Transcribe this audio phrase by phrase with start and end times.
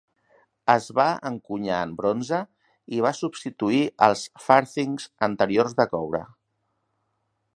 [0.75, 2.39] Es va encunyar en bronze
[2.99, 6.23] i va substituir els farthings anteriors de coure.